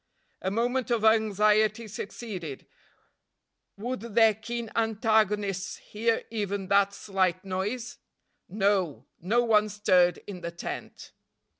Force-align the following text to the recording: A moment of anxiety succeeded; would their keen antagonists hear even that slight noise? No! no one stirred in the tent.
A 0.41 0.49
moment 0.49 0.89
of 0.89 1.03
anxiety 1.05 1.87
succeeded; 1.87 2.65
would 3.77 3.99
their 3.99 4.33
keen 4.33 4.71
antagonists 4.75 5.75
hear 5.77 6.23
even 6.31 6.69
that 6.69 6.91
slight 6.91 7.45
noise? 7.45 7.99
No! 8.49 9.05
no 9.19 9.43
one 9.43 9.69
stirred 9.69 10.17
in 10.25 10.41
the 10.41 10.49
tent. 10.49 11.11